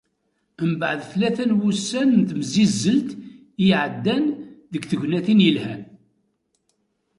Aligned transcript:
Mbeɛd 0.71 0.99
tlata 1.11 1.45
n 1.49 1.57
wussan 1.59 2.09
n 2.19 2.21
temsizzelt 2.29 3.09
i 3.17 3.19
iɛeddan 3.69 4.25
deg 4.71 4.83
tegnatin 4.85 5.43
yelhan. 5.45 5.81